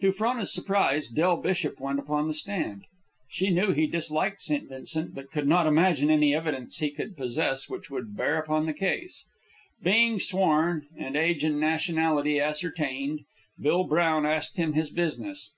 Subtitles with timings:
[0.00, 2.86] To Frona's surprise, Del Bishop went upon the stand.
[3.28, 4.66] She knew he disliked St.
[4.66, 8.72] Vincent, but could not imagine any evidence he could possess which would bear upon the
[8.72, 9.26] case.
[9.82, 13.26] Being sworn, and age and nationality ascertained,
[13.60, 15.50] Bill Brown asked him his business.